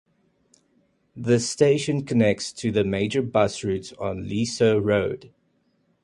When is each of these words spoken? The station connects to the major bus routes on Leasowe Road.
The 1.15 1.39
station 1.39 2.05
connects 2.07 2.51
to 2.53 2.71
the 2.71 2.83
major 2.83 3.21
bus 3.21 3.63
routes 3.63 3.93
on 3.93 4.23
Leasowe 4.27 4.83
Road. 4.83 5.31